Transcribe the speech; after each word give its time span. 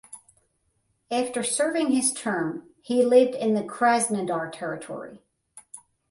After 1.11 1.43
serving 1.43 1.91
his 1.91 2.11
term 2.11 2.69
he 2.81 3.05
lived 3.05 3.35
in 3.35 3.53
the 3.53 3.61
Krasnodar 3.61 4.51
Territory. 4.51 5.21